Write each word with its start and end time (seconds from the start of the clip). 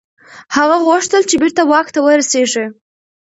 هغه 0.55 0.77
غوښتل 0.87 1.21
چي 1.29 1.35
بیرته 1.41 1.61
واک 1.71 1.87
ته 1.95 1.99
ورسیږي. 2.03 2.65